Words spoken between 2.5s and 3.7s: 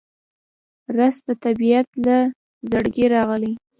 زړګي راغلی